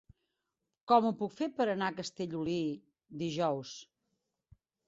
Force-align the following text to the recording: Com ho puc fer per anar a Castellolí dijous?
Com 0.91 1.07
ho 1.09 1.11
puc 1.19 1.35
fer 1.41 1.49
per 1.59 1.67
anar 1.73 1.91
a 1.93 1.95
Castellolí 2.01 2.57
dijous? 3.23 3.79